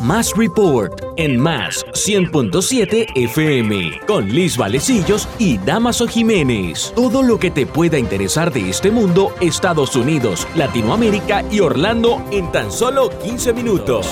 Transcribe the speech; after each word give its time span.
Más 0.00 0.34
Report 0.34 1.02
en 1.18 1.38
Más 1.38 1.84
100.7 1.92 3.06
FM 3.14 4.00
con 4.06 4.30
Liz 4.30 4.56
Valecillos 4.56 5.28
y 5.38 5.58
Damaso 5.58 6.08
Jiménez. 6.08 6.90
Todo 6.96 7.22
lo 7.22 7.38
que 7.38 7.50
te 7.50 7.66
pueda 7.66 7.98
interesar 7.98 8.50
de 8.50 8.70
este 8.70 8.90
mundo, 8.90 9.34
Estados 9.42 9.94
Unidos, 9.96 10.48
Latinoamérica 10.54 11.44
y 11.50 11.60
Orlando 11.60 12.24
en 12.30 12.50
tan 12.50 12.72
solo 12.72 13.10
15 13.22 13.52
minutos. 13.52 14.08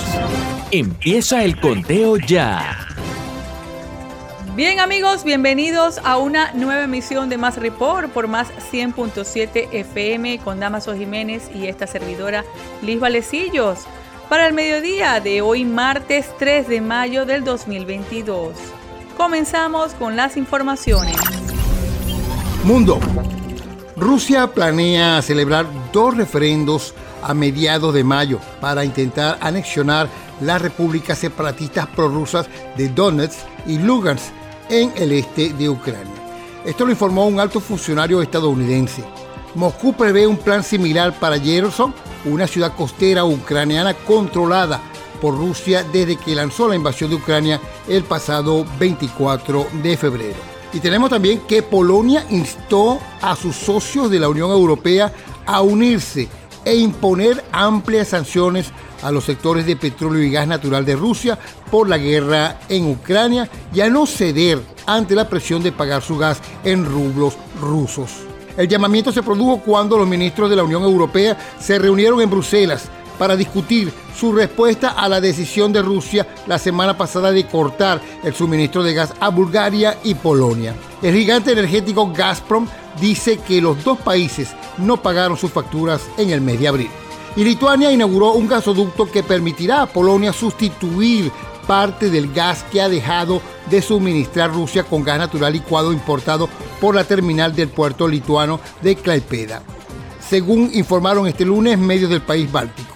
Empieza 0.70 1.42
el 1.42 1.58
conteo 1.58 2.18
ya. 2.18 2.76
Bien 4.54 4.80
amigos, 4.80 5.24
bienvenidos 5.24 6.00
a 6.04 6.18
una 6.18 6.52
nueva 6.52 6.82
emisión 6.82 7.30
de 7.30 7.38
Más 7.38 7.56
Report 7.56 8.10
por 8.10 8.28
Más 8.28 8.50
100.7 8.72 9.68
FM 9.72 10.38
con 10.40 10.60
Damaso 10.60 10.94
Jiménez 10.94 11.48
y 11.54 11.66
esta 11.66 11.86
servidora 11.86 12.44
Liz 12.82 13.00
Valecillos 13.00 13.86
para 14.28 14.46
el 14.46 14.52
mediodía 14.52 15.20
de 15.20 15.40
hoy 15.40 15.64
martes 15.64 16.26
3 16.38 16.68
de 16.68 16.80
mayo 16.80 17.24
del 17.24 17.44
2022. 17.44 18.54
Comenzamos 19.16 19.94
con 19.94 20.16
las 20.16 20.36
informaciones. 20.36 21.16
Mundo. 22.64 23.00
Rusia 23.96 24.46
planea 24.46 25.20
celebrar 25.22 25.66
dos 25.92 26.16
referendos 26.16 26.94
a 27.22 27.34
mediados 27.34 27.92
de 27.94 28.04
mayo 28.04 28.38
para 28.60 28.84
intentar 28.84 29.38
anexionar 29.40 30.08
las 30.40 30.62
repúblicas 30.62 31.18
separatistas 31.18 31.86
prorrusas 31.88 32.46
de 32.76 32.88
Donetsk 32.90 33.40
y 33.66 33.78
Lugansk 33.78 34.26
en 34.68 34.92
el 34.96 35.12
este 35.12 35.52
de 35.54 35.68
Ucrania. 35.68 36.14
Esto 36.64 36.84
lo 36.84 36.92
informó 36.92 37.26
un 37.26 37.40
alto 37.40 37.60
funcionario 37.60 38.22
estadounidense. 38.22 39.02
Moscú 39.54 39.94
prevé 39.94 40.26
un 40.26 40.36
plan 40.36 40.62
similar 40.62 41.12
para 41.18 41.38
Yerson 41.38 41.92
una 42.24 42.46
ciudad 42.46 42.74
costera 42.74 43.24
ucraniana 43.24 43.94
controlada 43.94 44.80
por 45.20 45.36
Rusia 45.36 45.84
desde 45.92 46.16
que 46.16 46.34
lanzó 46.34 46.68
la 46.68 46.76
invasión 46.76 47.10
de 47.10 47.16
Ucrania 47.16 47.60
el 47.88 48.04
pasado 48.04 48.64
24 48.78 49.66
de 49.82 49.96
febrero. 49.96 50.36
Y 50.72 50.80
tenemos 50.80 51.10
también 51.10 51.40
que 51.48 51.62
Polonia 51.62 52.26
instó 52.30 52.98
a 53.22 53.34
sus 53.34 53.56
socios 53.56 54.10
de 54.10 54.18
la 54.18 54.28
Unión 54.28 54.50
Europea 54.50 55.12
a 55.46 55.62
unirse 55.62 56.28
e 56.64 56.76
imponer 56.76 57.42
amplias 57.52 58.08
sanciones 58.08 58.70
a 59.02 59.10
los 59.10 59.24
sectores 59.24 59.64
de 59.64 59.76
petróleo 59.76 60.22
y 60.22 60.30
gas 60.30 60.46
natural 60.46 60.84
de 60.84 60.96
Rusia 60.96 61.38
por 61.70 61.88
la 61.88 61.98
guerra 61.98 62.60
en 62.68 62.90
Ucrania 62.90 63.48
y 63.72 63.80
a 63.80 63.88
no 63.88 64.06
ceder 64.06 64.60
ante 64.86 65.14
la 65.14 65.28
presión 65.28 65.62
de 65.62 65.72
pagar 65.72 66.02
su 66.02 66.18
gas 66.18 66.40
en 66.64 66.84
rublos 66.84 67.34
rusos. 67.60 68.27
El 68.58 68.66
llamamiento 68.66 69.12
se 69.12 69.22
produjo 69.22 69.58
cuando 69.58 69.96
los 69.96 70.08
ministros 70.08 70.50
de 70.50 70.56
la 70.56 70.64
Unión 70.64 70.82
Europea 70.82 71.38
se 71.60 71.78
reunieron 71.78 72.20
en 72.20 72.28
Bruselas 72.28 72.88
para 73.16 73.36
discutir 73.36 73.92
su 74.16 74.32
respuesta 74.32 74.90
a 74.90 75.08
la 75.08 75.20
decisión 75.20 75.72
de 75.72 75.80
Rusia 75.80 76.26
la 76.48 76.58
semana 76.58 76.98
pasada 76.98 77.30
de 77.30 77.46
cortar 77.46 78.00
el 78.24 78.34
suministro 78.34 78.82
de 78.82 78.94
gas 78.94 79.14
a 79.20 79.28
Bulgaria 79.28 79.96
y 80.02 80.16
Polonia. 80.16 80.74
El 81.00 81.14
gigante 81.14 81.52
energético 81.52 82.12
Gazprom 82.12 82.66
dice 83.00 83.38
que 83.38 83.60
los 83.60 83.84
dos 83.84 83.96
países 83.98 84.48
no 84.76 85.00
pagaron 85.00 85.36
sus 85.36 85.52
facturas 85.52 86.02
en 86.16 86.30
el 86.30 86.40
mes 86.40 86.58
de 86.58 86.66
abril. 86.66 86.90
Y 87.36 87.44
Lituania 87.44 87.92
inauguró 87.92 88.32
un 88.32 88.48
gasoducto 88.48 89.08
que 89.08 89.22
permitirá 89.22 89.82
a 89.82 89.86
Polonia 89.86 90.32
sustituir 90.32 91.30
parte 91.68 92.08
del 92.08 92.32
gas 92.32 92.64
que 92.72 92.80
ha 92.80 92.88
dejado 92.88 93.42
de 93.70 93.82
suministrar 93.82 94.50
Rusia 94.50 94.84
con 94.84 95.04
gas 95.04 95.18
natural 95.18 95.52
licuado 95.52 95.92
importado 95.92 96.48
por 96.80 96.94
la 96.94 97.04
terminal 97.04 97.54
del 97.54 97.68
puerto 97.68 98.08
lituano 98.08 98.58
de 98.80 98.96
Klaipeda, 98.96 99.62
según 100.26 100.70
informaron 100.72 101.28
este 101.28 101.44
lunes 101.44 101.78
medios 101.78 102.08
del 102.08 102.22
país 102.22 102.50
báltico. 102.50 102.94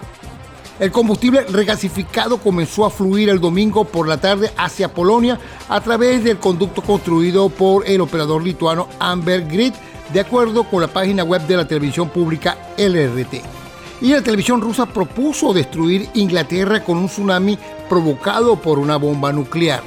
El 0.80 0.90
combustible 0.90 1.42
regasificado 1.42 2.38
comenzó 2.38 2.86
a 2.86 2.90
fluir 2.90 3.28
el 3.28 3.40
domingo 3.40 3.84
por 3.84 4.08
la 4.08 4.16
tarde 4.16 4.50
hacia 4.56 4.92
Polonia 4.92 5.38
a 5.68 5.80
través 5.82 6.24
del 6.24 6.38
conducto 6.38 6.80
construido 6.80 7.50
por 7.50 7.86
el 7.86 8.00
operador 8.00 8.42
lituano 8.42 8.88
Amber 8.98 9.46
Grid, 9.46 9.74
de 10.14 10.20
acuerdo 10.20 10.64
con 10.64 10.80
la 10.80 10.88
página 10.88 11.24
web 11.24 11.46
de 11.46 11.58
la 11.58 11.68
televisión 11.68 12.08
pública 12.08 12.56
LRT 12.78 13.61
y 14.02 14.08
la 14.08 14.20
televisión 14.20 14.60
rusa 14.60 14.86
propuso 14.86 15.54
destruir 15.54 16.08
Inglaterra 16.14 16.82
con 16.82 16.98
un 16.98 17.06
tsunami 17.06 17.56
provocado 17.88 18.56
por 18.56 18.80
una 18.80 18.96
bomba 18.96 19.32
nuclear. 19.32 19.80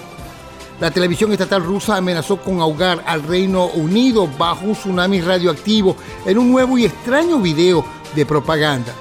La 0.79 0.89
televisión 0.89 1.33
estatal 1.33 1.61
rusa 1.61 1.97
amenazó 1.97 2.37
con 2.37 2.61
ahogar 2.61 3.03
al 3.05 3.23
Reino 3.23 3.65
Unido 3.67 4.27
bajo 4.37 4.65
un 4.65 4.73
tsunami 4.73 5.19
radioactivo 5.19 5.97
en 6.25 6.37
un 6.37 6.49
nuevo 6.49 6.77
y 6.77 6.85
extraño 6.85 7.39
video 7.39 7.85
de 8.15 8.25
propaganda. 8.25 8.93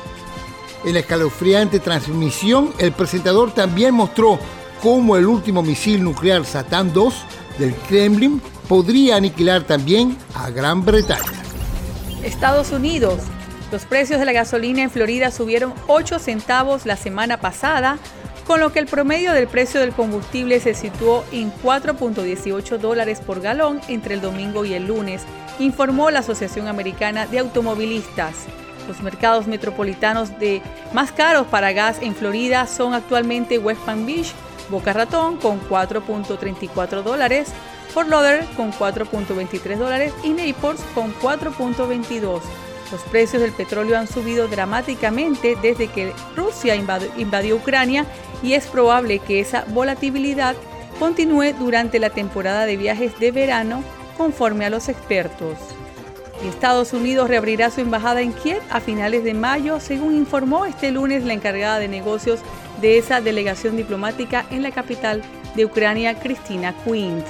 En 0.84 0.94
la 0.94 1.00
escalofriante 1.00 1.78
transmisión, 1.78 2.72
el 2.78 2.90
presentador 2.92 3.52
también 3.52 3.94
mostró 3.94 4.38
cómo 4.82 5.16
el 5.16 5.26
último 5.26 5.62
misil 5.62 6.02
nuclear 6.02 6.44
Satan 6.44 6.92
II 6.94 7.10
del 7.58 7.74
Kremlin 7.88 8.42
podría 8.68 9.16
aniquilar 9.16 9.62
también 9.62 10.18
a 10.34 10.50
Gran 10.50 10.84
Bretaña. 10.84 11.42
Estados 12.22 12.72
Unidos 12.72 13.20
los 13.74 13.86
precios 13.86 14.20
de 14.20 14.24
la 14.24 14.32
gasolina 14.32 14.82
en 14.82 14.90
Florida 14.90 15.32
subieron 15.32 15.74
8 15.88 16.20
centavos 16.20 16.86
la 16.86 16.96
semana 16.96 17.40
pasada, 17.40 17.98
con 18.46 18.60
lo 18.60 18.70
que 18.70 18.78
el 18.78 18.86
promedio 18.86 19.32
del 19.32 19.48
precio 19.48 19.80
del 19.80 19.90
combustible 19.90 20.60
se 20.60 20.74
situó 20.74 21.24
en 21.32 21.52
4.18 21.52 22.78
dólares 22.78 23.20
por 23.20 23.40
galón 23.40 23.80
entre 23.88 24.14
el 24.14 24.20
domingo 24.20 24.64
y 24.64 24.74
el 24.74 24.86
lunes, 24.86 25.22
informó 25.58 26.12
la 26.12 26.20
Asociación 26.20 26.68
Americana 26.68 27.26
de 27.26 27.40
Automovilistas. 27.40 28.44
Los 28.86 29.02
mercados 29.02 29.48
metropolitanos 29.48 30.38
de 30.38 30.62
más 30.92 31.10
caros 31.10 31.48
para 31.48 31.72
gas 31.72 31.98
en 32.00 32.14
Florida 32.14 32.68
son 32.68 32.94
actualmente 32.94 33.58
West 33.58 33.80
Palm 33.80 34.06
Beach, 34.06 34.34
Boca 34.70 34.92
Ratón 34.92 35.36
con 35.36 35.60
4.34 35.68 37.02
dólares, 37.02 37.48
Fort 37.92 38.08
Lauderdale 38.08 38.46
con 38.56 38.72
4.23 38.72 39.78
dólares 39.78 40.12
y 40.22 40.28
Naples 40.28 40.80
con 40.94 41.12
4.22. 41.16 42.40
Los 42.94 43.02
precios 43.02 43.42
del 43.42 43.50
petróleo 43.50 43.98
han 43.98 44.06
subido 44.06 44.46
dramáticamente 44.46 45.56
desde 45.60 45.88
que 45.88 46.12
Rusia 46.36 46.76
invadió 46.76 47.56
Ucrania 47.56 48.06
y 48.40 48.52
es 48.52 48.68
probable 48.68 49.18
que 49.18 49.40
esa 49.40 49.64
volatilidad 49.66 50.54
continúe 51.00 51.54
durante 51.58 51.98
la 51.98 52.10
temporada 52.10 52.66
de 52.66 52.76
viajes 52.76 53.18
de 53.18 53.32
verano, 53.32 53.82
conforme 54.16 54.64
a 54.64 54.70
los 54.70 54.88
expertos. 54.88 55.58
Estados 56.44 56.92
Unidos 56.92 57.28
reabrirá 57.28 57.68
su 57.72 57.80
embajada 57.80 58.20
en 58.20 58.32
Kiev 58.32 58.62
a 58.70 58.78
finales 58.78 59.24
de 59.24 59.34
mayo, 59.34 59.80
según 59.80 60.14
informó 60.14 60.64
este 60.64 60.92
lunes 60.92 61.24
la 61.24 61.32
encargada 61.32 61.80
de 61.80 61.88
negocios 61.88 62.38
de 62.80 62.98
esa 62.98 63.20
delegación 63.20 63.76
diplomática 63.76 64.46
en 64.52 64.62
la 64.62 64.70
capital 64.70 65.20
de 65.56 65.64
Ucrania, 65.64 66.20
Cristina 66.20 66.72
Quint. 66.84 67.26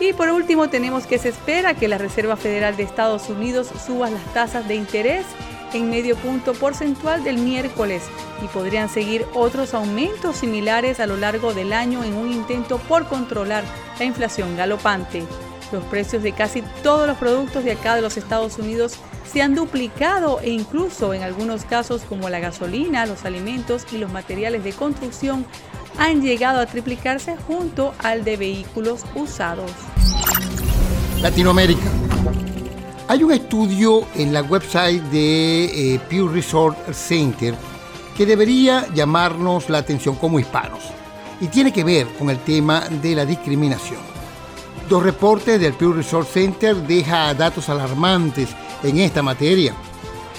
Y 0.00 0.12
por 0.12 0.28
último 0.30 0.68
tenemos 0.68 1.06
que 1.06 1.18
se 1.18 1.28
espera 1.28 1.74
que 1.74 1.88
la 1.88 1.98
Reserva 1.98 2.36
Federal 2.36 2.76
de 2.76 2.82
Estados 2.82 3.28
Unidos 3.28 3.70
suba 3.86 4.10
las 4.10 4.24
tasas 4.34 4.66
de 4.66 4.74
interés 4.74 5.24
en 5.72 5.90
medio 5.90 6.16
punto 6.16 6.52
porcentual 6.52 7.24
del 7.24 7.38
miércoles 7.38 8.02
y 8.42 8.46
podrían 8.48 8.88
seguir 8.88 9.26
otros 9.34 9.74
aumentos 9.74 10.36
similares 10.36 11.00
a 11.00 11.06
lo 11.06 11.16
largo 11.16 11.54
del 11.54 11.72
año 11.72 12.04
en 12.04 12.14
un 12.14 12.30
intento 12.30 12.78
por 12.78 13.06
controlar 13.06 13.64
la 13.98 14.04
inflación 14.04 14.56
galopante. 14.56 15.24
Los 15.72 15.84
precios 15.84 16.22
de 16.22 16.32
casi 16.32 16.62
todos 16.82 17.06
los 17.06 17.16
productos 17.16 17.64
de 17.64 17.72
acá 17.72 17.96
de 17.96 18.02
los 18.02 18.16
Estados 18.16 18.58
Unidos 18.58 18.96
se 19.30 19.42
han 19.42 19.54
duplicado 19.54 20.40
e 20.40 20.50
incluso 20.50 21.14
en 21.14 21.22
algunos 21.22 21.64
casos 21.64 22.02
como 22.02 22.28
la 22.28 22.38
gasolina, 22.38 23.06
los 23.06 23.24
alimentos 23.24 23.84
y 23.90 23.98
los 23.98 24.12
materiales 24.12 24.62
de 24.62 24.72
construcción 24.72 25.44
han 25.98 26.22
llegado 26.22 26.60
a 26.60 26.66
triplicarse 26.66 27.36
junto 27.46 27.94
al 28.02 28.24
de 28.24 28.36
vehículos 28.36 29.02
usados. 29.14 29.70
Latinoamérica. 31.20 31.90
Hay 33.08 33.22
un 33.22 33.32
estudio 33.32 34.06
en 34.14 34.32
la 34.32 34.42
website 34.42 35.02
de 35.04 35.94
eh, 35.94 36.00
Pew 36.08 36.28
Resort 36.28 36.92
Center 36.92 37.54
que 38.16 38.26
debería 38.26 38.86
llamarnos 38.94 39.68
la 39.68 39.78
atención 39.78 40.16
como 40.16 40.38
hispanos 40.38 40.82
y 41.40 41.48
tiene 41.48 41.72
que 41.72 41.84
ver 41.84 42.06
con 42.18 42.30
el 42.30 42.38
tema 42.38 42.88
de 42.88 43.14
la 43.14 43.26
discriminación. 43.26 44.00
Dos 44.88 45.02
reportes 45.02 45.60
del 45.60 45.74
Pew 45.74 45.92
Resort 45.92 46.28
Center 46.28 46.76
deja 46.76 47.34
datos 47.34 47.68
alarmantes 47.68 48.50
en 48.82 48.98
esta 48.98 49.22
materia. 49.22 49.74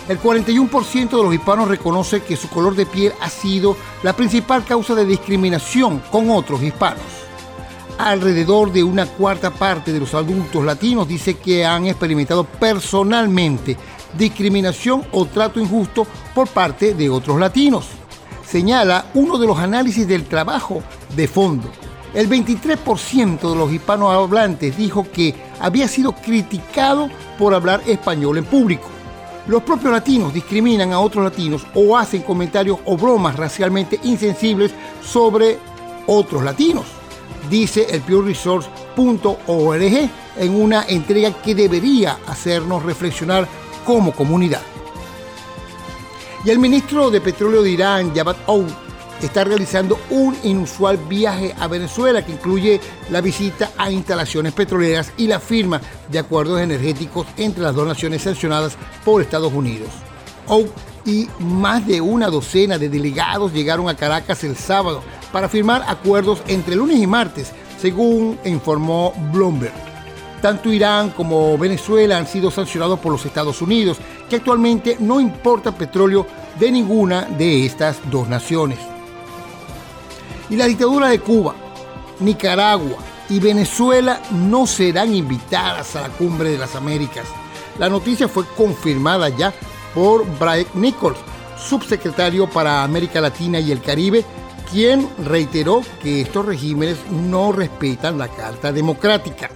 El 0.08 0.22
41% 0.22 1.10
de 1.10 1.24
los 1.24 1.34
hispanos 1.34 1.68
reconoce 1.68 2.22
que 2.22 2.36
su 2.36 2.48
color 2.48 2.76
de 2.76 2.86
piel 2.86 3.12
ha 3.22 3.30
sido 3.30 3.76
la 4.04 4.14
principal 4.14 4.64
causa 4.64 4.94
de 4.94 5.04
discriminación 5.04 6.00
con 6.12 6.30
otros 6.30 6.62
hispanos. 6.62 7.02
Alrededor 7.98 8.72
de 8.72 8.84
una 8.84 9.08
cuarta 9.08 9.50
parte 9.50 9.92
de 9.92 10.00
los 10.00 10.14
adultos 10.14 10.64
latinos 10.64 11.08
dice 11.08 11.36
que 11.36 11.66
han 11.66 11.88
experimentado 11.88 12.44
personalmente 12.44 13.78
discriminación 14.16 15.04
o 15.12 15.26
trato 15.26 15.60
injusto 15.60 16.06
por 16.36 16.50
parte 16.50 16.94
de 16.94 17.10
otros 17.10 17.40
latinos. 17.40 17.88
Señala 18.46 19.06
uno 19.16 19.40
de 19.40 19.48
los 19.48 19.58
análisis 19.58 20.08
del 20.08 20.26
trabajo 20.26 20.84
de 21.16 21.28
fondo. 21.28 21.72
El 22.14 22.30
23% 22.30 23.50
de 23.50 23.56
los 23.56 23.74
hispanos 23.74 24.14
hablantes 24.14 24.78
dijo 24.78 25.08
que 25.12 25.34
había 25.60 25.88
sido 25.88 26.12
criticado 26.12 27.10
por 27.40 27.56
hablar 27.56 27.82
español 27.88 28.38
en 28.38 28.46
público 28.46 28.95
Los 29.48 29.62
propios 29.62 29.92
latinos 29.92 30.34
discriminan 30.34 30.92
a 30.92 31.00
otros 31.00 31.24
latinos 31.24 31.66
o 31.76 31.98
hacen 31.98 32.24
comentarios 32.24 32.80
o 32.86 32.98
bromas 32.98 33.36
racialmente 33.36 34.00
insensibles 34.04 34.74
sobre 35.04 35.60
otros 36.08 36.44
latinos, 36.44 36.86
dice 37.50 37.86
el 37.90 38.02
PureResource.org 38.02 40.10
en 40.38 40.56
una 40.56 40.86
entrega 40.88 41.32
que 41.32 41.54
debería 41.54 42.18
hacernos 42.28 42.84
reflexionar 42.84 43.48
como 43.86 44.14
comunidad. 44.14 44.62
Y 46.44 46.50
el 46.50 46.60
ministro 46.60 47.10
de 47.10 47.22
Petróleo 47.22 47.62
de 47.62 47.72
Irán, 47.72 48.16
Javad 48.16 48.36
Oud, 48.48 48.72
está 49.22 49.44
realizando 49.44 49.98
un 50.10 50.36
inusual 50.44 50.98
viaje 50.98 51.56
a 51.60 51.68
Venezuela 51.68 52.26
que 52.26 52.34
incluye 52.34 52.80
la 53.10 53.22
visita 53.22 53.72
a 53.78 53.92
instalaciones 53.92 54.54
petroleras 54.54 55.12
y 55.18 55.28
la 55.28 55.40
firma 55.40 55.82
de 56.10 56.20
acuerdos 56.20 56.62
energéticos 56.62 57.28
entre 57.38 57.64
las 57.64 57.76
dos 57.76 57.88
naciones 57.88 58.22
sancionadas 58.24 58.78
por 59.04 59.22
Estados 59.22 59.54
Unidos. 59.54 59.90
Oud 60.48 60.68
y 61.06 61.28
más 61.40 61.86
de 61.88 62.02
una 62.02 62.30
docena 62.30 62.78
de 62.78 62.90
delegados 62.90 63.54
llegaron 63.54 63.90
a 63.90 63.96
Caracas 63.96 64.44
el 64.44 64.56
sábado 64.56 65.02
para 65.32 65.50
firmar 65.50 65.84
acuerdos 65.88 66.42
entre 66.48 66.76
lunes 66.76 66.98
y 66.98 67.08
martes, 67.08 67.52
según 67.80 68.38
informó 68.46 69.14
Bloomberg. 69.32 69.74
Tanto 70.42 70.72
Irán 70.72 71.12
como 71.12 71.58
Venezuela 71.58 72.18
han 72.18 72.28
sido 72.28 72.52
sancionados 72.52 73.00
por 73.00 73.12
los 73.12 73.26
Estados 73.26 73.62
Unidos, 73.62 73.98
que 74.30 74.36
actualmente 74.36 74.98
no 75.00 75.20
importa 75.20 75.76
petróleo 75.76 76.28
de 76.60 76.72
ninguna 76.72 77.24
de 77.24 77.66
estas 77.66 77.98
dos 78.12 78.28
naciones. 78.28 78.95
Y 80.50 80.56
la 80.56 80.66
dictadura 80.66 81.10
de 81.10 81.20
Cuba, 81.20 81.56
Nicaragua 82.20 82.98
y 83.30 83.40
Venezuela 83.40 84.22
no 84.32 84.68
serán 84.68 85.14
invitadas 85.14 85.96
a 85.96 86.02
la 86.02 86.10
cumbre 86.10 86.52
de 86.52 86.58
las 86.58 86.76
Américas. 86.76 87.26
La 87.80 87.90
noticia 87.90 88.28
fue 88.28 88.46
confirmada 88.56 89.30
ya 89.30 89.54
por 89.94 90.26
Brian 90.38 90.68
Nichols, 90.76 91.18
subsecretario 91.58 92.50
para 92.50 92.84
América 92.84 93.20
Latina 93.22 93.60
y 93.60 93.72
el 93.72 93.82
Caribe, 93.82 94.24
quien 94.72 95.10
reiteró 95.26 95.82
que 96.02 96.22
estos 96.22 96.46
regímenes 96.46 96.98
no 97.12 97.52
respetan 97.52 98.18
la 98.18 98.28
Carta 98.28 98.72
Democrática. 98.72 99.50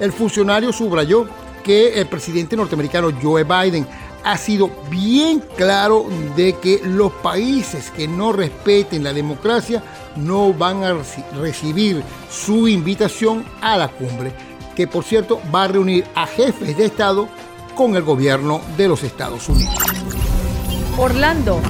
El 0.00 0.12
funcionario 0.12 0.72
subrayó 0.72 1.26
que 1.62 2.00
el 2.00 2.06
presidente 2.06 2.56
norteamericano 2.56 3.10
Joe 3.22 3.44
Biden 3.44 3.86
ha 4.24 4.36
sido 4.36 4.70
bien 4.90 5.42
claro 5.56 6.06
de 6.36 6.54
que 6.54 6.80
los 6.84 7.12
países 7.12 7.90
que 7.90 8.08
no 8.08 8.32
respeten 8.32 9.04
la 9.04 9.12
democracia 9.12 9.82
no 10.18 10.52
van 10.52 10.84
a 10.84 10.96
recibir 11.40 12.02
su 12.30 12.68
invitación 12.68 13.44
a 13.60 13.76
la 13.76 13.88
cumbre, 13.88 14.32
que 14.74 14.86
por 14.86 15.04
cierto 15.04 15.40
va 15.54 15.64
a 15.64 15.68
reunir 15.68 16.04
a 16.14 16.26
jefes 16.26 16.76
de 16.76 16.86
Estado 16.86 17.28
con 17.74 17.96
el 17.96 18.02
gobierno 18.02 18.60
de 18.76 18.88
los 18.88 19.02
Estados 19.02 19.48
Unidos. 19.48 19.74
Orlando. 20.96 21.60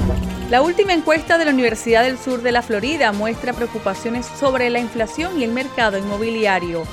La 0.49 0.63
última 0.63 0.95
encuesta 0.95 1.37
de 1.37 1.45
la 1.45 1.51
Universidad 1.51 2.05
del 2.05 2.19
Sur 2.19 2.41
de 2.41 2.53
la 2.53 2.63
Florida 2.63 3.13
muestra 3.13 3.53
preocupaciones 3.53 4.25
sobre 4.25 4.71
la 4.71 4.79
inflación 4.79 5.39
y 5.39 5.45
el 5.45 5.53
mercado 5.53 5.99
inmobiliario. 5.99 6.85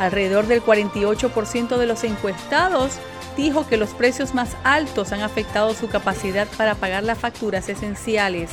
Alrededor 0.00 0.48
del 0.48 0.64
48% 0.64 1.76
de 1.76 1.86
los 1.86 2.02
encuestados 2.02 2.98
dijo 3.36 3.66
que 3.68 3.76
los 3.76 3.90
precios 3.90 4.34
más 4.34 4.56
altos 4.64 5.12
han 5.12 5.22
afectado 5.22 5.74
su 5.74 5.88
capacidad 5.88 6.48
para 6.56 6.74
pagar 6.74 7.04
las 7.04 7.18
facturas 7.18 7.68
esenciales. 7.68 8.50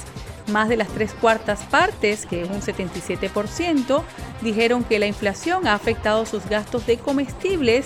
Más 0.52 0.68
de 0.68 0.76
las 0.76 0.90
tres 0.90 1.14
cuartas 1.14 1.62
partes, 1.64 2.26
que 2.26 2.42
es 2.42 2.50
un 2.50 2.62
77%, 2.62 4.04
dijeron 4.42 4.84
que 4.84 5.00
la 5.00 5.06
inflación 5.06 5.66
ha 5.66 5.74
afectado 5.74 6.26
sus 6.26 6.46
gastos 6.46 6.86
de 6.86 6.98
comestibles. 6.98 7.86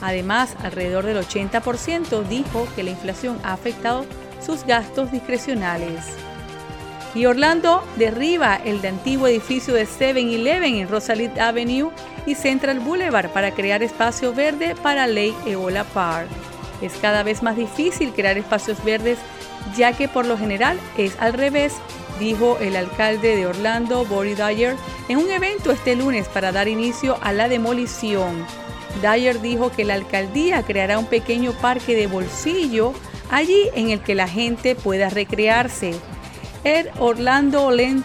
Además, 0.00 0.56
alrededor 0.62 1.04
del 1.04 1.18
80% 1.18 2.26
dijo 2.26 2.66
que 2.74 2.82
la 2.82 2.90
inflación 2.90 3.38
ha 3.42 3.52
afectado 3.52 4.06
sus 4.44 4.64
gastos 4.64 5.12
discrecionales. 5.12 6.06
Y 7.14 7.26
Orlando 7.26 7.82
derriba 7.96 8.56
el 8.56 8.80
de 8.80 8.88
antiguo 8.88 9.26
edificio 9.26 9.74
de 9.74 9.86
7-Eleven 9.86 10.76
en 10.76 10.88
Rosalind 10.88 11.38
Avenue 11.38 11.90
y 12.26 12.34
Central 12.34 12.80
Boulevard 12.80 13.30
para 13.30 13.52
crear 13.52 13.82
espacio 13.82 14.34
verde 14.34 14.74
para 14.82 15.06
Ley 15.06 15.34
Eola 15.46 15.84
Park. 15.84 16.28
Es 16.82 16.94
cada 16.94 17.22
vez 17.22 17.42
más 17.42 17.56
difícil 17.56 18.12
crear 18.12 18.36
espacios 18.36 18.82
verdes 18.84 19.18
ya 19.74 19.92
que 19.92 20.08
por 20.08 20.26
lo 20.26 20.38
general 20.38 20.78
es 20.96 21.16
al 21.18 21.32
revés, 21.32 21.74
dijo 22.18 22.58
el 22.60 22.76
alcalde 22.76 23.36
de 23.36 23.46
Orlando, 23.46 24.04
Boris 24.04 24.38
Dyer, 24.38 24.76
en 25.08 25.18
un 25.18 25.30
evento 25.30 25.70
este 25.70 25.96
lunes 25.96 26.28
para 26.28 26.52
dar 26.52 26.68
inicio 26.68 27.18
a 27.22 27.32
la 27.32 27.48
demolición. 27.48 28.44
Dyer 29.02 29.40
dijo 29.40 29.70
que 29.70 29.84
la 29.84 29.94
alcaldía 29.94 30.62
creará 30.62 30.98
un 30.98 31.06
pequeño 31.06 31.52
parque 31.52 31.94
de 31.94 32.06
bolsillo 32.06 32.94
allí 33.30 33.68
en 33.74 33.90
el 33.90 34.00
que 34.00 34.14
la 34.14 34.28
gente 34.28 34.74
pueda 34.74 35.10
recrearse. 35.10 35.94
El 36.64 36.90
Orlando 36.98 37.70
Land 37.70 38.04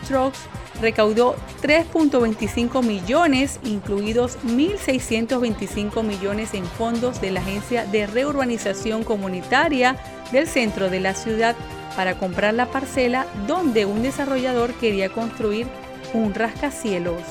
recaudó 0.81 1.35
3.25 1.61 2.83
millones, 2.83 3.59
incluidos 3.63 4.37
1.625 4.45 6.03
millones 6.03 6.53
en 6.53 6.65
fondos 6.65 7.21
de 7.21 7.31
la 7.31 7.39
Agencia 7.39 7.85
de 7.85 8.07
Reurbanización 8.07 9.03
Comunitaria 9.03 9.95
del 10.31 10.47
centro 10.47 10.89
de 10.89 10.99
la 10.99 11.13
ciudad 11.13 11.55
para 11.95 12.17
comprar 12.17 12.53
la 12.53 12.67
parcela 12.67 13.25
donde 13.47 13.85
un 13.85 14.01
desarrollador 14.01 14.73
quería 14.73 15.09
construir 15.09 15.67
un 16.13 16.33
rascacielos. 16.33 17.21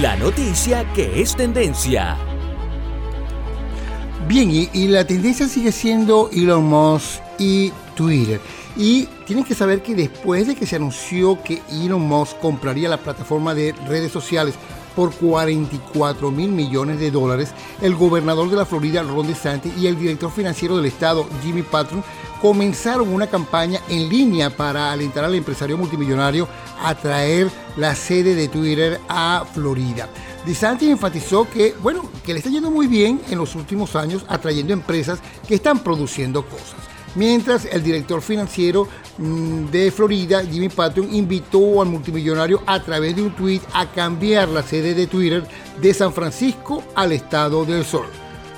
La 0.00 0.16
noticia 0.16 0.84
que 0.94 1.20
es 1.20 1.36
tendencia. 1.36 2.16
Bien, 4.26 4.50
y, 4.50 4.70
y 4.72 4.88
la 4.88 5.04
tendencia 5.04 5.48
sigue 5.48 5.72
siendo 5.72 6.30
Elon 6.32 6.64
Musk 6.64 7.20
y 7.38 7.72
Twitter. 7.96 8.40
Y 8.76 9.06
tienen 9.26 9.44
que 9.44 9.54
saber 9.54 9.82
que 9.82 9.94
después 9.94 10.46
de 10.46 10.54
que 10.54 10.66
se 10.66 10.76
anunció 10.76 11.42
que 11.42 11.60
Elon 11.70 12.02
Musk 12.02 12.38
compraría 12.38 12.88
la 12.88 12.98
plataforma 12.98 13.54
de 13.54 13.72
redes 13.88 14.12
sociales 14.12 14.54
por 15.00 15.14
44 15.14 16.30
mil 16.30 16.50
millones 16.50 17.00
de 17.00 17.10
dólares, 17.10 17.54
el 17.80 17.94
gobernador 17.94 18.50
de 18.50 18.56
la 18.56 18.66
Florida, 18.66 19.02
Ron 19.02 19.26
DeSantis, 19.26 19.72
y 19.78 19.86
el 19.86 19.98
director 19.98 20.30
financiero 20.30 20.76
del 20.76 20.84
estado, 20.84 21.26
Jimmy 21.42 21.62
Patron, 21.62 22.04
comenzaron 22.42 23.08
una 23.08 23.26
campaña 23.26 23.80
en 23.88 24.10
línea 24.10 24.54
para 24.54 24.92
alentar 24.92 25.24
al 25.24 25.34
empresario 25.34 25.78
multimillonario 25.78 26.46
a 26.84 26.94
traer 26.94 27.50
la 27.78 27.94
sede 27.94 28.34
de 28.34 28.48
Twitter 28.48 29.00
a 29.08 29.46
Florida. 29.54 30.06
DeSantis 30.44 30.90
enfatizó 30.90 31.48
que, 31.48 31.74
bueno, 31.82 32.02
que 32.22 32.34
le 32.34 32.40
está 32.40 32.50
yendo 32.50 32.70
muy 32.70 32.86
bien 32.86 33.22
en 33.30 33.38
los 33.38 33.54
últimos 33.54 33.96
años 33.96 34.26
atrayendo 34.28 34.74
empresas 34.74 35.20
que 35.48 35.54
están 35.54 35.78
produciendo 35.78 36.44
cosas 36.44 36.76
mientras 37.14 37.64
el 37.64 37.82
director 37.82 38.22
financiero 38.22 38.88
mm, 39.18 39.66
de 39.66 39.90
Florida, 39.90 40.42
Jimmy 40.44 40.68
Patton, 40.68 41.12
invitó 41.14 41.82
al 41.82 41.88
multimillonario 41.88 42.62
a 42.66 42.82
través 42.82 43.16
de 43.16 43.22
un 43.22 43.34
tweet 43.34 43.60
a 43.72 43.90
cambiar 43.90 44.48
la 44.48 44.62
sede 44.62 44.94
de 44.94 45.06
Twitter 45.06 45.44
de 45.80 45.94
San 45.94 46.12
Francisco 46.12 46.82
al 46.94 47.12
estado 47.12 47.64
del 47.64 47.84
Sol. 47.84 48.06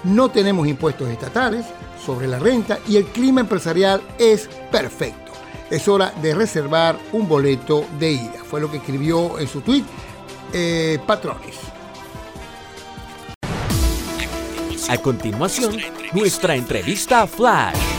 No 0.04 0.30
tenemos 0.30 0.66
impuestos 0.66 1.08
estatales 1.08 1.66
sobre 2.04 2.26
la 2.26 2.38
renta 2.38 2.78
y 2.88 2.96
el 2.96 3.04
clima 3.06 3.40
empresarial 3.40 4.02
es 4.18 4.48
perfecto. 4.70 5.32
Es 5.70 5.88
hora 5.88 6.12
de 6.20 6.34
reservar 6.34 6.98
un 7.12 7.28
boleto 7.28 7.86
de 7.98 8.12
ida. 8.12 8.44
Fue 8.44 8.60
lo 8.60 8.70
que 8.70 8.78
escribió 8.78 9.38
en 9.38 9.48
su 9.48 9.60
tweet 9.60 9.84
eh, 10.52 10.98
Patronis. 11.06 11.58
A 14.88 14.98
continuación, 14.98 15.78
nuestra 16.12 16.56
entrevista 16.56 17.26
Flash. 17.26 17.91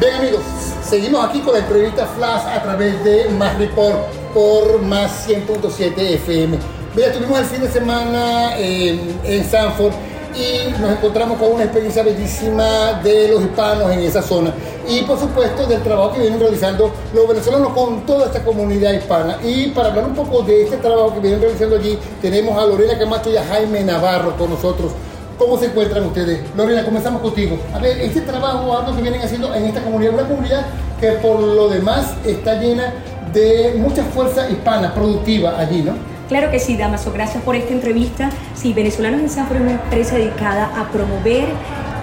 Bien 0.00 0.14
amigos, 0.14 0.42
seguimos 0.88 1.24
aquí 1.24 1.40
con 1.40 1.54
la 1.54 1.58
entrevista 1.58 2.06
Flash 2.06 2.46
a 2.46 2.62
través 2.62 3.02
de 3.02 3.30
Más 3.30 3.58
Report 3.58 3.98
por 4.32 4.80
Más 4.82 5.28
100.7 5.28 5.98
FM. 5.98 6.56
Mira, 6.94 7.12
tuvimos 7.12 7.40
el 7.40 7.44
fin 7.46 7.60
de 7.62 7.68
semana 7.68 8.56
en, 8.56 9.18
en 9.24 9.44
Sanford 9.44 9.92
y 10.36 10.70
nos 10.80 10.92
encontramos 10.92 11.36
con 11.38 11.52
una 11.52 11.64
experiencia 11.64 12.04
bellísima 12.04 13.00
de 13.02 13.26
los 13.26 13.42
hispanos 13.42 13.90
en 13.90 13.98
esa 14.00 14.22
zona 14.22 14.54
y 14.88 15.02
por 15.02 15.18
supuesto 15.18 15.66
del 15.66 15.82
trabajo 15.82 16.12
que 16.12 16.20
vienen 16.20 16.38
realizando 16.38 16.92
los 17.12 17.26
venezolanos 17.26 17.72
con 17.72 18.06
toda 18.06 18.26
esta 18.26 18.44
comunidad 18.44 18.92
hispana. 18.92 19.38
Y 19.42 19.68
para 19.68 19.88
hablar 19.88 20.04
un 20.06 20.14
poco 20.14 20.42
de 20.42 20.62
este 20.62 20.76
trabajo 20.76 21.14
que 21.14 21.20
vienen 21.20 21.40
realizando 21.40 21.74
allí, 21.74 21.98
tenemos 22.22 22.56
a 22.56 22.64
Lorena 22.66 22.96
Camacho 22.96 23.30
y 23.30 23.36
a 23.36 23.44
Jaime 23.44 23.82
Navarro 23.82 24.36
con 24.36 24.50
nosotros. 24.50 24.92
¿Cómo 25.38 25.56
se 25.56 25.66
encuentran 25.66 26.04
ustedes? 26.04 26.40
Lorena, 26.56 26.84
comenzamos 26.84 27.22
contigo. 27.22 27.56
A 27.72 27.78
ver, 27.78 28.00
este 28.00 28.22
trabajo, 28.22 28.76
algo 28.76 28.96
que 28.96 29.02
vienen 29.02 29.22
haciendo 29.22 29.54
en 29.54 29.66
esta 29.66 29.80
comunidad, 29.82 30.14
una 30.14 30.26
comunidad 30.26 30.66
que 31.00 31.12
por 31.12 31.38
lo 31.38 31.68
demás 31.68 32.12
está 32.26 32.60
llena 32.60 32.92
de 33.32 33.76
mucha 33.78 34.02
fuerza 34.02 34.50
hispana, 34.50 34.92
productiva 34.92 35.56
allí, 35.56 35.82
¿no? 35.82 35.92
Claro 36.28 36.50
que 36.50 36.58
sí, 36.58 36.76
Damaso. 36.76 37.12
Gracias 37.12 37.42
por 37.44 37.54
esta 37.54 37.72
entrevista. 37.72 38.30
Sí, 38.54 38.72
Venezolanos 38.72 39.20
en 39.20 39.30
Sanford 39.30 39.58
es 39.58 39.62
una 39.62 39.72
empresa 39.72 40.16
dedicada 40.16 40.72
a 40.76 40.90
promover 40.90 41.46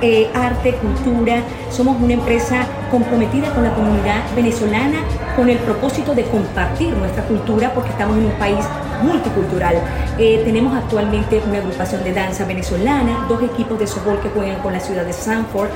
eh, 0.02 0.30
arte, 0.34 0.76
cultura. 0.76 1.44
Somos 1.70 2.02
una 2.02 2.14
empresa 2.14 2.66
comprometida 2.90 3.54
con 3.54 3.66
la 3.66 3.74
comunidad 3.76 4.24
venezolana 4.34 5.00
con 5.36 5.50
el 5.50 5.58
propósito 5.58 6.16
de 6.16 6.24
compartir 6.24 6.94
nuestra 6.94 7.24
cultura 7.26 7.74
porque 7.74 7.90
estamos 7.90 8.18
en 8.18 8.26
un 8.26 8.32
país 8.34 8.66
multicultural. 9.06 9.76
Eh, 10.18 10.42
tenemos 10.44 10.76
actualmente 10.76 11.42
una 11.48 11.60
agrupación 11.60 12.04
de 12.04 12.14
danza 12.14 12.46
venezolana, 12.46 13.26
dos 13.30 13.42
equipos 13.44 13.80
de 13.80 13.88
softball 13.88 14.20
que 14.20 14.30
juegan 14.30 14.62
con 14.62 14.74
la 14.74 14.80
ciudad 14.80 15.06
de 15.06 15.14
Sanford, 15.14 15.70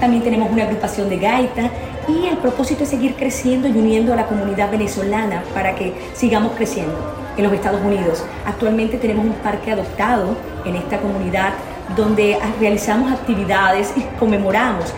también 0.00 0.22
tenemos 0.22 0.50
una 0.50 0.62
agrupación 0.62 1.08
de 1.08 1.18
gaita 1.18 1.70
y 2.06 2.26
el 2.26 2.36
propósito 2.38 2.84
es 2.84 2.88
seguir 2.88 3.16
creciendo 3.16 3.66
y 3.66 3.72
uniendo 3.72 4.12
a 4.12 4.16
la 4.16 4.26
comunidad 4.26 4.70
venezolana 4.70 5.42
para 5.52 5.74
que 5.74 5.92
sigamos 6.14 6.52
creciendo 6.52 6.94
en 7.36 7.44
los 7.44 7.52
Estados 7.52 7.80
Unidos. 7.82 8.24
Actualmente 8.46 8.96
tenemos 8.96 9.26
un 9.26 9.32
parque 9.32 9.72
adoptado 9.72 10.36
en 10.64 10.76
esta 10.76 10.98
comunidad 10.98 11.52
donde 11.96 12.38
realizamos 12.60 13.10
actividades 13.12 13.92
y 13.96 14.02
conmemoramos 14.18 14.92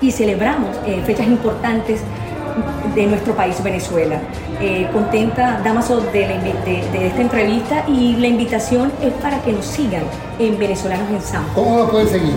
y 0.00 0.10
celebramos 0.10 0.76
eh, 0.86 1.02
fechas 1.04 1.26
importantes 1.26 2.00
de 2.96 3.06
nuestro 3.06 3.36
país 3.36 3.62
Venezuela. 3.62 4.18
Eh, 4.60 4.88
contenta, 4.92 5.60
Damaso, 5.62 6.00
de, 6.00 6.26
de, 6.26 7.06
esta 7.06 7.20
entrevista 7.20 7.84
y 7.86 8.16
la 8.16 8.26
invitación 8.26 8.90
es 9.02 9.12
para 9.22 9.40
que 9.42 9.52
nos 9.52 9.66
sigan 9.66 10.02
en 10.38 10.58
Venezolanos 10.58 11.08
en 11.10 11.20
San. 11.20 11.44
¿Cómo 11.54 11.78
lo 11.78 11.90
pueden 11.90 12.08
seguir? 12.08 12.34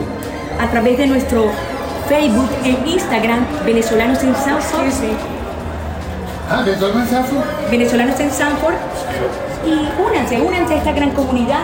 A 0.60 0.70
través 0.70 0.98
de 0.98 1.08
nuestro 1.08 1.46
Facebook 2.10 2.50
e 2.66 2.90
Instagram, 2.90 3.46
Venezolanos 3.66 4.22
en 4.22 4.36
Sanford. 4.36 4.92
Ah, 6.50 6.62
Venezolanos 6.66 7.04
en 7.04 7.10
Sanford. 7.10 7.44
Venezolanos 7.72 8.20
en 8.20 8.32
Sanford. 8.32 8.76
Y 9.66 10.02
únanse, 10.02 10.42
únanse 10.42 10.74
a 10.74 10.78
esta 10.78 10.92
gran 10.92 11.12
comunidad. 11.12 11.62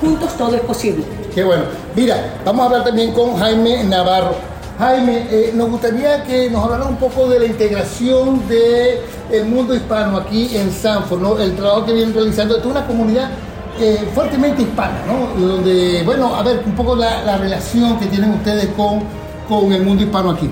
Juntos 0.00 0.36
todo 0.36 0.54
es 0.54 0.60
posible. 0.60 1.04
Qué 1.34 1.42
bueno. 1.42 1.64
Mira, 1.96 2.34
vamos 2.44 2.62
a 2.62 2.66
hablar 2.66 2.84
también 2.84 3.12
con 3.12 3.36
Jaime 3.38 3.82
Navarro. 3.84 4.55
Jaime, 4.78 5.26
eh, 5.30 5.52
nos 5.54 5.70
gustaría 5.70 6.22
que 6.24 6.50
nos 6.50 6.64
hablara 6.64 6.84
un 6.84 6.96
poco 6.96 7.28
de 7.28 7.38
la 7.38 7.46
integración 7.46 8.46
del 8.46 9.00
el 9.32 9.44
mundo 9.46 9.74
hispano 9.74 10.18
aquí 10.18 10.56
en 10.56 10.70
Sanford, 10.70 11.20
¿no? 11.20 11.38
El 11.38 11.56
trabajo 11.56 11.86
que 11.86 11.92
vienen 11.92 12.14
realizando. 12.14 12.58
Es 12.58 12.64
una 12.64 12.86
comunidad 12.86 13.30
eh, 13.80 14.06
fuertemente 14.14 14.62
hispana, 14.62 15.00
¿no? 15.06 15.46
Donde, 15.46 16.02
bueno, 16.04 16.34
a 16.34 16.42
ver, 16.42 16.62
un 16.64 16.74
poco 16.74 16.94
la, 16.94 17.22
la 17.24 17.38
relación 17.38 17.98
que 17.98 18.06
tienen 18.06 18.30
ustedes 18.30 18.66
con 18.76 19.02
con 19.48 19.72
el 19.72 19.82
mundo 19.82 20.02
hispano 20.02 20.30
aquí. 20.30 20.50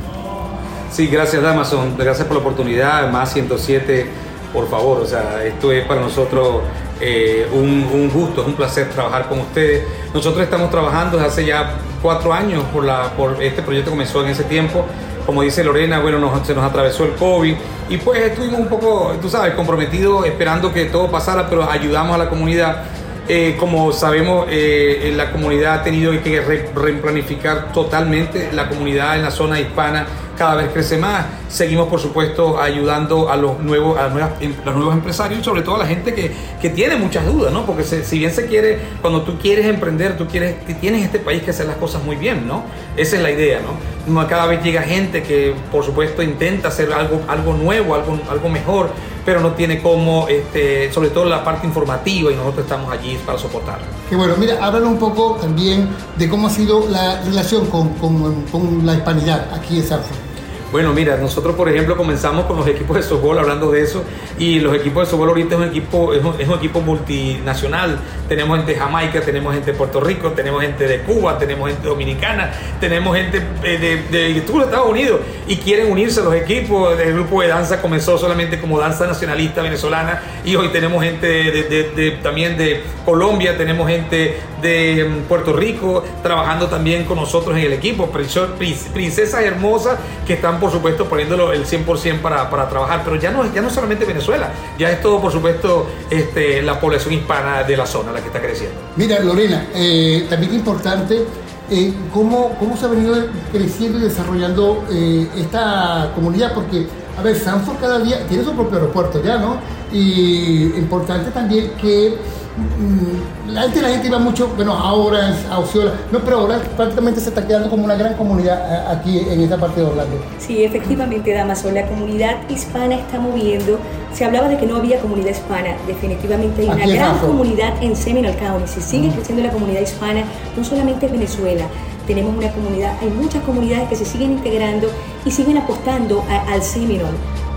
Sí, 0.90 1.08
gracias 1.08 1.44
Amazon, 1.44 1.96
gracias 1.98 2.26
por 2.26 2.36
la 2.36 2.42
oportunidad, 2.42 3.10
más 3.10 3.32
107, 3.32 4.06
por 4.52 4.68
favor, 4.68 5.00
o 5.00 5.06
sea, 5.06 5.44
esto 5.44 5.72
es 5.72 5.84
para 5.86 6.00
nosotros 6.00 6.62
eh, 7.00 7.48
un, 7.52 8.08
gusto, 8.10 8.42
es 8.42 8.46
un 8.46 8.54
placer 8.54 8.88
trabajar 8.90 9.28
con 9.28 9.40
ustedes. 9.40 9.82
Nosotros 10.14 10.44
estamos 10.44 10.70
trabajando 10.70 11.16
desde 11.16 11.28
hace 11.28 11.46
ya 11.46 11.74
cuatro 12.04 12.34
años 12.34 12.62
por, 12.70 12.84
la, 12.84 13.12
por 13.16 13.42
este 13.42 13.62
proyecto 13.62 13.90
comenzó 13.90 14.22
en 14.22 14.28
ese 14.28 14.44
tiempo. 14.44 14.84
Como 15.24 15.40
dice 15.40 15.64
Lorena, 15.64 16.00
bueno, 16.00 16.44
se 16.44 16.54
nos 16.54 16.62
atravesó 16.62 17.06
el 17.06 17.12
COVID 17.12 17.54
y 17.88 17.96
pues 17.96 18.20
estuvimos 18.20 18.60
un 18.60 18.68
poco, 18.68 19.14
tú 19.22 19.30
sabes, 19.30 19.54
comprometidos 19.54 20.26
esperando 20.26 20.70
que 20.70 20.84
todo 20.84 21.10
pasara, 21.10 21.48
pero 21.48 21.68
ayudamos 21.68 22.14
a 22.14 22.18
la 22.18 22.28
comunidad 22.28 22.84
eh, 23.26 23.56
como 23.58 23.90
sabemos, 23.90 24.46
eh, 24.50 25.14
la 25.16 25.32
comunidad 25.32 25.76
ha 25.76 25.82
tenido 25.82 26.12
que 26.22 26.42
replanificar 26.74 27.72
totalmente 27.72 28.50
la 28.52 28.68
comunidad 28.68 29.16
en 29.16 29.22
la 29.22 29.30
zona 29.30 29.58
hispana 29.58 30.06
cada 30.36 30.56
vez 30.56 30.70
crece 30.72 30.98
más. 30.98 31.26
Seguimos, 31.48 31.88
por 31.88 32.00
supuesto, 32.00 32.60
ayudando 32.60 33.30
a 33.30 33.36
los 33.36 33.60
nuevos, 33.60 33.98
a 33.98 34.06
em, 34.40 34.54
los 34.64 34.92
empresarios 34.92 35.40
y 35.40 35.44
sobre 35.44 35.62
todo 35.62 35.76
a 35.76 35.78
la 35.78 35.86
gente 35.86 36.14
que, 36.14 36.32
que 36.60 36.70
tiene 36.70 36.96
muchas 36.96 37.26
dudas, 37.26 37.52
¿no? 37.52 37.64
Porque 37.66 37.84
si 37.84 38.18
bien 38.18 38.32
se 38.32 38.46
quiere, 38.46 38.78
cuando 39.00 39.22
tú 39.22 39.38
quieres 39.38 39.66
emprender, 39.66 40.16
tú 40.16 40.26
quieres, 40.26 40.56
tienes 40.80 41.04
este 41.04 41.18
país 41.18 41.42
que 41.42 41.50
hacer 41.50 41.66
las 41.66 41.76
cosas 41.76 42.02
muy 42.02 42.16
bien, 42.16 42.46
¿no? 42.46 42.64
Esa 42.96 43.16
es 43.16 43.22
la 43.22 43.30
idea, 43.30 43.60
¿no? 43.60 44.26
Cada 44.28 44.46
vez 44.46 44.62
llega 44.62 44.82
gente 44.82 45.22
que, 45.22 45.54
por 45.70 45.84
supuesto, 45.84 46.22
intenta 46.22 46.68
hacer 46.68 46.92
algo, 46.92 47.22
algo 47.28 47.54
nuevo, 47.54 47.94
algo, 47.94 48.18
algo 48.30 48.48
mejor, 48.48 48.90
pero 49.24 49.40
no 49.40 49.52
tiene 49.52 49.80
cómo, 49.80 50.28
este, 50.28 50.92
sobre 50.92 51.10
todo 51.10 51.24
la 51.24 51.42
parte 51.42 51.66
informativa 51.66 52.30
y 52.30 52.34
nosotros 52.34 52.64
estamos 52.64 52.92
allí 52.92 53.18
para 53.24 53.38
soportar. 53.38 53.78
Qué 54.08 54.16
bueno, 54.16 54.34
mira, 54.38 54.58
háblanos 54.60 54.90
un 54.90 54.98
poco 54.98 55.36
también 55.40 55.88
de 56.16 56.28
cómo 56.28 56.48
ha 56.48 56.50
sido 56.50 56.86
la 56.88 57.20
relación 57.22 57.66
con, 57.66 57.90
con, 57.94 58.42
con 58.44 58.84
la 58.84 58.94
hispanidad 58.94 59.48
aquí 59.52 59.78
en 59.78 59.86
Sanford. 59.86 60.33
Bueno, 60.74 60.92
mira, 60.92 61.16
nosotros 61.18 61.54
por 61.54 61.68
ejemplo 61.68 61.96
comenzamos 61.96 62.46
con 62.46 62.56
los 62.56 62.66
equipos 62.66 62.96
de 62.96 63.04
softball 63.04 63.38
hablando 63.38 63.70
de 63.70 63.82
eso 63.82 64.02
y 64.40 64.58
los 64.58 64.74
equipos 64.74 65.06
de 65.06 65.10
softball 65.12 65.28
ahorita 65.28 65.54
es 65.54 65.60
un 65.60 65.68
equipo, 65.68 66.12
es 66.12 66.48
un, 66.48 66.54
equipo 66.56 66.80
multinacional. 66.80 68.00
Tenemos 68.28 68.56
gente 68.56 68.72
de 68.72 68.78
Jamaica, 68.80 69.20
tenemos 69.20 69.54
gente 69.54 69.70
de 69.70 69.78
Puerto 69.78 70.00
Rico, 70.00 70.30
tenemos 70.30 70.62
gente 70.62 70.88
de 70.88 71.02
Cuba, 71.02 71.38
tenemos 71.38 71.70
gente 71.70 71.86
dominicana, 71.86 72.50
tenemos 72.80 73.16
gente 73.16 73.40
de, 73.62 74.02
de, 74.10 74.36
Estados 74.36 74.88
Unidos 74.88 75.20
y 75.46 75.58
quieren 75.58 75.92
unirse 75.92 76.18
a 76.18 76.24
los 76.24 76.34
equipos. 76.34 76.98
El 76.98 77.12
grupo 77.12 77.40
de 77.42 77.46
danza 77.46 77.80
comenzó 77.80 78.18
solamente 78.18 78.60
como 78.60 78.80
danza 78.80 79.06
nacionalista 79.06 79.62
venezolana 79.62 80.22
y 80.44 80.56
hoy 80.56 80.70
tenemos 80.70 81.04
gente 81.04 81.26
de, 81.28 82.18
también 82.20 82.58
de 82.58 82.82
Colombia, 83.04 83.56
tenemos 83.56 83.88
gente 83.88 84.40
de 84.60 85.04
mm, 85.04 85.28
Puerto 85.28 85.52
Rico 85.52 86.02
trabajando 86.22 86.66
también 86.66 87.04
con 87.04 87.16
nosotros 87.16 87.56
en 87.56 87.64
el 87.64 87.72
equipo. 87.74 88.10
Princesas 88.10 89.42
hermosas 89.42 89.98
que 90.26 90.32
están 90.32 90.58
por 90.64 90.72
supuesto, 90.72 91.04
poniéndolo 91.04 91.52
el 91.52 91.66
100% 91.66 92.22
para, 92.22 92.48
para 92.48 92.66
trabajar, 92.70 93.02
pero 93.04 93.16
ya 93.16 93.30
no, 93.30 93.52
ya 93.52 93.60
no 93.60 93.68
solamente 93.68 94.06
Venezuela, 94.06 94.48
ya 94.78 94.90
es 94.90 95.02
todo, 95.02 95.20
por 95.20 95.30
supuesto, 95.30 95.86
este, 96.08 96.62
la 96.62 96.80
población 96.80 97.12
hispana 97.12 97.64
de 97.64 97.76
la 97.76 97.84
zona 97.84 98.12
la 98.12 98.20
que 98.20 98.28
está 98.28 98.40
creciendo. 98.40 98.74
Mira, 98.96 99.20
Lorena, 99.20 99.66
eh, 99.74 100.26
también 100.30 100.54
importante 100.54 101.22
eh, 101.70 101.92
cómo, 102.14 102.56
cómo 102.58 102.78
se 102.78 102.86
ha 102.86 102.88
venido 102.88 103.14
creciendo 103.52 103.98
y 103.98 104.02
desarrollando 104.04 104.86
eh, 104.90 105.28
esta 105.36 106.12
comunidad, 106.14 106.54
porque, 106.54 106.86
a 107.18 107.22
ver, 107.22 107.36
Sanford 107.36 107.78
cada 107.78 107.98
día 107.98 108.26
tiene 108.28 108.44
su 108.44 108.52
propio 108.52 108.78
aeropuerto 108.78 109.22
ya, 109.22 109.38
¿no? 109.38 109.56
Y 109.92 110.76
importante 110.76 111.30
también 111.30 111.72
que 111.80 112.18
Mm, 112.56 113.50
la 113.52 113.62
gente, 113.62 113.82
la 113.82 113.88
gente 113.88 114.06
iba 114.06 114.18
mucho, 114.20 114.48
bueno, 114.54 114.74
ahora 114.74 115.34
a 115.50 115.58
Osceola, 115.58 115.92
no, 116.12 116.20
pero 116.20 116.38
ahora 116.38 116.60
prácticamente 116.76 117.20
se 117.20 117.30
está 117.30 117.44
quedando 117.44 117.68
como 117.68 117.84
una 117.84 117.96
gran 117.96 118.14
comunidad 118.14 118.58
eh, 118.72 118.96
aquí 118.96 119.18
en 119.28 119.40
esta 119.40 119.58
parte 119.58 119.80
de 119.80 119.86
Orlando. 119.88 120.16
Sí, 120.38 120.62
efectivamente, 120.62 121.32
Damaso, 121.32 121.72
la 121.72 121.84
comunidad 121.86 122.48
hispana 122.48 122.94
está 122.94 123.18
moviendo. 123.18 123.80
Se 124.12 124.24
hablaba 124.24 124.46
de 124.46 124.56
que 124.56 124.66
no 124.66 124.76
había 124.76 125.00
comunidad 125.00 125.30
hispana, 125.30 125.74
definitivamente 125.88 126.62
hay 126.62 126.68
una 126.68 126.86
gran 126.86 127.18
comunidad 127.18 127.82
en 127.82 127.96
Seminole 127.96 128.36
County. 128.36 128.68
Se 128.68 128.80
sigue 128.80 129.10
creciendo 129.10 129.42
la 129.42 129.50
comunidad 129.50 129.80
hispana, 129.80 130.22
no 130.56 130.62
solamente 130.62 131.06
en 131.06 131.12
Venezuela, 131.12 131.66
tenemos 132.06 132.36
una 132.36 132.52
comunidad, 132.52 132.96
hay 133.00 133.10
muchas 133.10 133.42
comunidades 133.44 133.88
que 133.88 133.96
se 133.96 134.04
siguen 134.04 134.32
integrando 134.32 134.88
y 135.24 135.30
siguen 135.30 135.58
apostando 135.58 136.24
al 136.28 136.62
Seminole. 136.62 137.16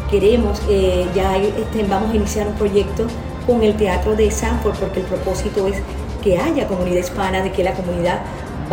Queremos, 0.09 0.61
eh, 0.69 1.05
ya 1.13 1.37
este, 1.37 1.83
vamos 1.83 2.11
a 2.11 2.15
iniciar 2.15 2.47
un 2.47 2.53
proyecto 2.53 3.07
con 3.45 3.61
el 3.63 3.75
Teatro 3.75 4.15
de 4.15 4.31
Sanford, 4.31 4.75
porque 4.75 5.01
el 5.01 5.05
propósito 5.05 5.67
es 5.67 5.75
que 6.23 6.37
haya 6.37 6.67
comunidad 6.67 6.99
hispana, 6.99 7.41
de 7.41 7.51
que 7.51 7.63
la 7.63 7.73
comunidad 7.73 8.21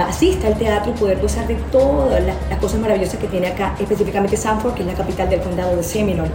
asista 0.02 0.48
al 0.48 0.58
teatro 0.58 0.92
y 0.92 0.98
poder 0.98 1.20
gozar 1.20 1.46
de 1.46 1.54
todas 1.70 2.22
las, 2.24 2.58
cosas 2.58 2.80
maravillosas 2.80 3.18
que 3.20 3.28
tiene 3.28 3.48
acá, 3.48 3.76
específicamente 3.78 4.36
Sanford, 4.36 4.74
que 4.74 4.82
es 4.82 4.88
la 4.88 4.94
capital 4.94 5.30
del 5.30 5.40
condado 5.40 5.76
de 5.76 5.82
Seminole. 5.82 6.30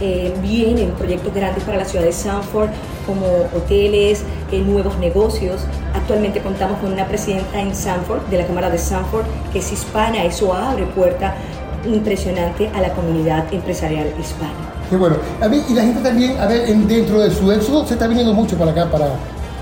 Eh, 0.00 0.34
vienen 0.40 0.90
proyectos 0.92 1.32
grandes 1.34 1.62
para 1.64 1.78
la 1.78 1.84
ciudad 1.84 2.04
de 2.04 2.12
Sanford, 2.12 2.70
como 3.06 3.26
hoteles, 3.54 4.24
eh, 4.50 4.60
nuevos 4.60 4.98
negocios. 4.98 5.62
Actualmente 5.94 6.40
contamos 6.40 6.78
con 6.78 6.92
una 6.92 7.06
presidenta 7.06 7.60
en 7.60 7.74
Sanford, 7.74 8.22
de 8.30 8.38
la 8.38 8.46
Cámara 8.46 8.70
de 8.70 8.78
Sanford, 8.78 9.24
que 9.52 9.58
es 9.60 9.72
hispana. 9.72 10.24
Eso 10.24 10.54
abre 10.54 10.86
puerta 10.86 11.34
impresionante 11.86 12.70
a 12.74 12.80
la 12.80 12.92
comunidad 12.92 13.52
empresarial 13.52 14.12
hispana. 14.20 14.52
Qué 14.88 14.96
bueno. 14.96 15.16
A 15.40 15.48
mí, 15.48 15.62
y 15.68 15.74
la 15.74 15.82
gente 15.82 16.00
también, 16.00 16.38
a 16.38 16.46
ver, 16.46 16.66
dentro 16.66 17.20
de 17.20 17.30
su 17.30 17.50
éxodo 17.50 17.86
se 17.86 17.94
está 17.94 18.06
viniendo 18.06 18.34
mucho 18.34 18.56
para 18.56 18.72
acá, 18.72 18.90
para, 18.90 19.06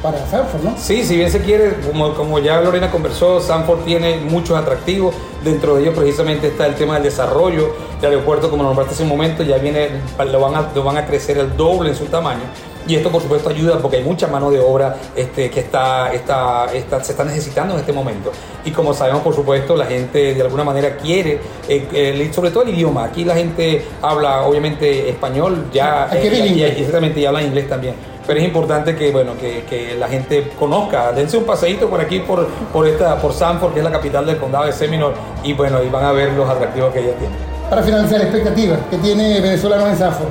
para 0.02 0.26
Sanford, 0.26 0.62
¿no? 0.62 0.75
Sí, 0.78 1.04
si 1.04 1.16
bien 1.16 1.30
se 1.30 1.40
quiere, 1.40 1.75
como, 1.87 2.14
como 2.14 2.38
ya 2.38 2.61
Lorena 2.61 2.90
conversó, 2.90 3.40
Sanford 3.40 3.80
tiene 3.85 4.16
muchos 4.16 4.57
atractivos. 4.57 5.14
Dentro 5.45 5.76
de 5.76 5.83
ellos 5.83 5.95
precisamente 5.95 6.49
está 6.49 6.66
el 6.66 6.75
tema 6.75 6.95
del 6.95 7.04
desarrollo. 7.04 7.75
El 8.00 8.07
aeropuerto, 8.07 8.50
como 8.50 8.62
nombraste 8.62 8.95
hace 8.95 9.02
un 9.02 9.11
momento, 9.11 9.42
ya 9.42 9.59
viene, 9.59 9.90
lo 10.19 10.40
van, 10.40 10.54
a, 10.54 10.71
lo 10.75 10.83
van 10.85 10.97
a 10.97 11.07
crecer 11.07 11.38
el 11.38 11.57
doble 11.57 11.90
en 11.90 11.97
su 11.97 12.07
tamaño. 12.07 12.42
Y 12.88 12.95
esto 12.95 13.11
por 13.11 13.21
supuesto 13.21 13.50
ayuda 13.50 13.78
porque 13.78 13.99
hay 13.99 14.02
mucha 14.02 14.26
mano 14.26 14.50
de 14.50 14.59
obra 14.59 14.97
este, 15.14 15.50
que 15.50 15.61
está, 15.61 16.12
está, 16.12 16.66
se 17.02 17.12
está 17.12 17.25
necesitando 17.25 17.75
en 17.75 17.80
este 17.80 17.92
momento. 17.92 18.33
Y 18.64 18.71
como 18.71 18.95
sabemos 18.95 19.23
por 19.23 19.35
supuesto 19.35 19.76
la 19.76 19.85
gente 19.85 20.35
de 20.35 20.42
alguna 20.42 20.64
manera 20.64 20.97
quiere, 20.97 21.40
eh, 21.69 22.30
sobre 22.35 22.50
todo 22.50 22.62
el 22.62 22.71
idioma. 22.71 23.04
Aquí 23.04 23.25
la 23.25 23.35
gente 23.35 23.85
habla 24.00 24.42
obviamente 24.42 25.11
español, 25.11 25.66
ya, 25.73 26.09
eh, 26.11 26.52
y, 26.54 26.62
exactamente, 26.62 27.21
y 27.21 27.26
habla 27.26 27.42
inglés 27.42 27.69
también 27.69 27.95
pero 28.30 28.38
es 28.38 28.46
importante 28.46 28.94
que 28.94 29.10
bueno 29.10 29.37
que, 29.37 29.64
que, 29.64 29.96
la 29.96 30.06
gente 30.06 30.52
conozca 30.56 31.10
dense 31.10 31.37
un 31.37 31.42
paseíto 31.42 31.90
por 31.90 32.00
aquí 32.00 32.20
por 32.20 32.46
por 32.72 32.87
esta 32.87 33.16
por 33.16 33.32
Sanford 33.32 33.72
que 33.72 33.80
es 33.80 33.84
la 33.84 33.90
capital 33.90 34.25
del 34.25 34.37
condado 34.37 34.66
de 34.66 34.72
Seminole 34.72 35.16
y 35.42 35.52
bueno 35.52 35.82
y 35.82 35.88
van 35.88 36.04
a 36.04 36.12
ver 36.12 36.32
los 36.34 36.49
atractivos 36.49 36.92
que 36.92 37.00
ella 37.00 37.14
tiene 37.18 37.34
para 37.68 37.82
finalizar 37.82 38.18
la 38.18 38.26
expectativa 38.26 38.76
que 38.88 38.99
tiene 38.99 39.40
venezolano 39.40 39.88
en 39.88 39.96
Sanford 39.96 40.28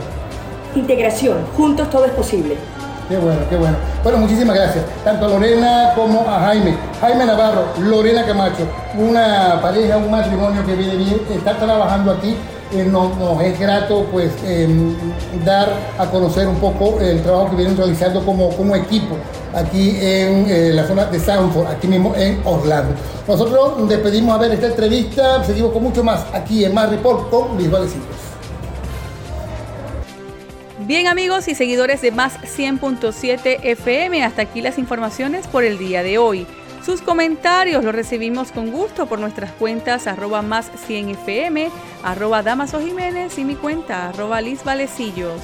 integración, 0.75 1.39
juntos 1.57 1.89
todo 1.89 2.05
es 2.05 2.11
posible. 2.11 2.55
Qué 3.09 3.17
bueno, 3.17 3.39
qué 3.49 3.57
bueno. 3.57 3.75
Bueno, 4.03 4.19
muchísimas 4.19 4.55
gracias. 4.55 4.85
Tanto 5.03 5.25
a 5.25 5.29
Lorena 5.29 5.93
como 5.95 6.21
a 6.29 6.41
Jaime. 6.41 6.77
Jaime 7.01 7.25
Navarro, 7.25 7.65
Lorena 7.79 8.23
Camacho, 8.23 8.67
una 8.95 9.59
pareja, 9.61 9.97
un 9.97 10.11
matrimonio 10.11 10.63
que 10.63 10.75
viene 10.75 10.95
bien, 10.95 11.19
está 11.35 11.57
trabajando 11.57 12.11
aquí. 12.11 12.37
Eh, 12.71 12.85
nos, 12.85 13.41
es 13.41 13.59
grato 13.59 14.05
pues 14.11 14.31
em, 14.45 14.93
dar 15.43 15.73
a 15.97 16.05
conocer 16.05 16.47
un 16.47 16.57
poco 16.57 16.99
el 16.99 17.23
trabajo 17.23 17.49
que 17.49 17.55
vienen 17.55 17.75
realizando 17.75 18.23
como, 18.23 18.55
como 18.55 18.75
equipo 18.75 19.17
aquí 19.55 19.97
en 19.99 20.45
eh, 20.47 20.71
la 20.73 20.85
zona 20.85 21.05
de 21.05 21.19
Sanford, 21.19 21.65
aquí 21.65 21.87
mismo 21.87 22.13
en 22.15 22.39
Orlando. 22.45 22.93
Nosotros 23.27 23.89
despedimos 23.89 24.35
a 24.35 24.37
ver 24.39 24.51
esta 24.51 24.67
entrevista, 24.67 25.43
seguimos 25.43 25.71
con 25.71 25.81
mucho 25.81 26.03
más 26.03 26.25
aquí 26.31 26.63
en 26.63 26.75
Más 26.75 26.91
Report 26.91 27.31
con 27.31 27.57
Luis 27.57 27.71
Valecillos. 27.71 28.05
Bien 30.85 31.07
amigos 31.07 31.47
y 31.47 31.55
seguidores 31.55 32.01
de 32.01 32.11
Más 32.11 32.39
100.7 32.41 33.59
FM, 33.63 34.23
hasta 34.23 34.43
aquí 34.43 34.61
las 34.61 34.77
informaciones 34.77 35.47
por 35.47 35.63
el 35.63 35.79
día 35.79 36.03
de 36.03 36.19
hoy. 36.19 36.47
Sus 36.89 37.03
comentarios 37.03 37.83
los 37.83 37.93
recibimos 37.93 38.51
con 38.51 38.71
gusto 38.71 39.05
por 39.05 39.19
nuestras 39.19 39.51
cuentas 39.51 40.07
arroba 40.07 40.41
más 40.41 40.71
100 40.87 41.09
FM, 41.09 41.69
arroba 42.01 42.41
Damaso 42.41 42.79
Jiménez 42.79 43.37
y 43.37 43.45
mi 43.45 43.53
cuenta 43.53 44.09
arroba 44.09 44.41
Liz 44.41 44.63
Valecillos. 44.63 45.39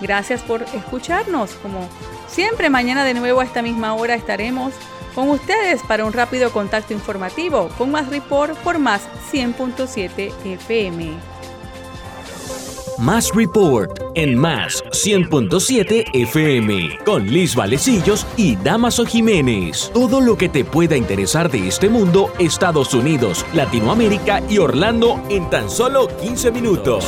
Gracias 0.00 0.42
por 0.42 0.62
escucharnos. 0.62 1.50
Como 1.54 1.88
siempre, 2.28 2.70
mañana 2.70 3.02
de 3.02 3.14
nuevo 3.14 3.40
a 3.40 3.44
esta 3.44 3.60
misma 3.60 3.94
hora 3.94 4.14
estaremos 4.14 4.72
con 5.16 5.30
ustedes 5.30 5.82
para 5.82 6.04
un 6.04 6.12
rápido 6.12 6.52
contacto 6.52 6.92
informativo 6.92 7.70
con 7.76 7.90
más 7.90 8.08
report 8.08 8.56
por 8.58 8.78
más 8.78 9.02
100.7 9.32 10.32
FM. 10.44 11.33
Más 12.98 13.34
Report 13.34 14.00
en 14.14 14.36
Más 14.38 14.84
100.7 14.90 16.04
FM 16.12 16.98
con 17.04 17.26
Liz 17.26 17.54
Valecillos 17.54 18.26
y 18.36 18.56
Damaso 18.56 19.04
Jiménez. 19.04 19.90
Todo 19.92 20.20
lo 20.20 20.36
que 20.36 20.48
te 20.48 20.64
pueda 20.64 20.96
interesar 20.96 21.50
de 21.50 21.68
este 21.68 21.88
mundo, 21.88 22.32
Estados 22.38 22.94
Unidos, 22.94 23.44
Latinoamérica 23.52 24.42
y 24.48 24.58
Orlando 24.58 25.20
en 25.28 25.48
tan 25.50 25.68
solo 25.68 26.08
15 26.20 26.52
minutos. 26.52 27.04